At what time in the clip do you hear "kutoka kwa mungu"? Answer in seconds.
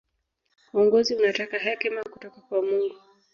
2.03-2.95